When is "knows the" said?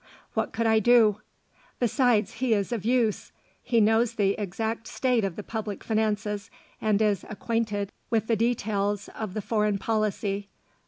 3.79-4.31